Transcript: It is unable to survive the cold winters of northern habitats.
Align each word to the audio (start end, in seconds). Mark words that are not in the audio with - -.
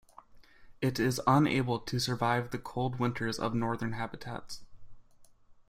It 0.81 0.99
is 0.99 1.21
unable 1.27 1.79
to 1.79 1.99
survive 1.99 2.49
the 2.49 2.57
cold 2.57 2.97
winters 2.97 3.37
of 3.37 3.53
northern 3.53 3.91
habitats. 3.93 4.61